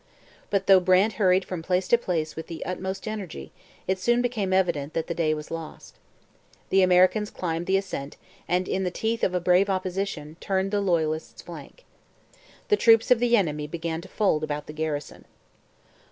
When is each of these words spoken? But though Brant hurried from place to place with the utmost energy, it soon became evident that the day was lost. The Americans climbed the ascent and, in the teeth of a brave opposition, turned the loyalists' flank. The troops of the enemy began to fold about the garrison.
But 0.49 0.65
though 0.65 0.79
Brant 0.79 1.13
hurried 1.21 1.45
from 1.45 1.61
place 1.61 1.87
to 1.89 1.95
place 1.99 2.35
with 2.35 2.47
the 2.47 2.65
utmost 2.65 3.07
energy, 3.07 3.51
it 3.87 3.99
soon 3.99 4.19
became 4.19 4.51
evident 4.51 4.93
that 4.95 5.05
the 5.05 5.13
day 5.13 5.35
was 5.35 5.51
lost. 5.51 5.99
The 6.69 6.81
Americans 6.81 7.29
climbed 7.29 7.67
the 7.67 7.77
ascent 7.77 8.17
and, 8.47 8.67
in 8.67 8.83
the 8.83 8.89
teeth 8.89 9.23
of 9.23 9.35
a 9.35 9.39
brave 9.39 9.69
opposition, 9.69 10.37
turned 10.39 10.71
the 10.71 10.81
loyalists' 10.81 11.43
flank. 11.43 11.85
The 12.69 12.77
troops 12.77 13.11
of 13.11 13.19
the 13.19 13.37
enemy 13.37 13.67
began 13.67 14.01
to 14.01 14.07
fold 14.09 14.43
about 14.43 14.65
the 14.65 14.73
garrison. 14.73 15.25